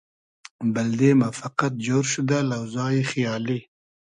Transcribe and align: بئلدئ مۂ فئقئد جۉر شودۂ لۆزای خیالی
بئلدئ 0.73 1.11
مۂ 1.19 1.27
فئقئد 1.39 1.73
جۉر 1.85 2.03
شودۂ 2.11 2.39
لۆزای 2.49 2.97
خیالی 3.11 3.59